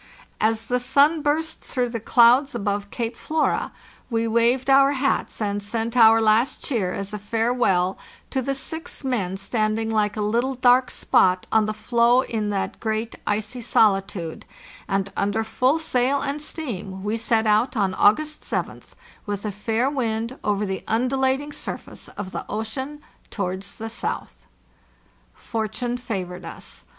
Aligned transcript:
As 0.39 0.63
the 0.65 0.79
THE 0.79 0.79
JOURNEY 0.79 0.83
SOUTHWARD 0.83 1.15
577 1.21 1.21
sun 1.21 1.21
burst 1.21 1.61
through 1.61 1.89
the 1.89 2.09
clouds 2.09 2.55
above 2.55 2.89
Cape 2.89 3.15
Flora 3.15 3.71
we 4.09 4.27
waved 4.27 4.67
our 4.67 4.93
hats, 4.93 5.39
and 5.39 5.61
sent 5.61 5.95
our 5.95 6.19
last 6.19 6.63
cheer 6.63 6.91
as 6.91 7.13
a 7.13 7.19
farewell 7.19 7.99
to 8.31 8.41
the 8.41 8.55
six 8.55 9.03
men 9.03 9.37
standing 9.37 9.89
lke 9.89 10.17
a 10.17 10.21
little 10.21 10.55
dark 10.55 10.89
spot 10.89 11.45
on 11.51 11.67
the 11.67 11.73
floe 11.75 12.21
in 12.21 12.49
that 12.49 12.79
great 12.79 13.15
icy 13.27 13.61
solitude; 13.61 14.43
and 14.87 15.13
under 15.15 15.43
full 15.43 15.77
sail 15.77 16.19
and 16.19 16.41
steam 16.41 17.03
we 17.03 17.15
set 17.15 17.45
out 17.45 17.77
on 17.77 17.93
August 17.93 18.41
7th, 18.41 18.95
with 19.27 19.45
a 19.45 19.51
fair 19.51 19.87
wind, 19.87 20.35
over 20.43 20.65
the 20.65 20.83
un 20.87 21.09
dulating 21.09 21.53
surface 21.53 22.07
of 22.07 22.31
the 22.31 22.43
ocean, 22.49 23.01
towards 23.29 23.75
the 23.77 23.87
south. 23.87 24.47
Fortune 25.35 25.95
favored 25.95 26.43
us. 26.43 26.85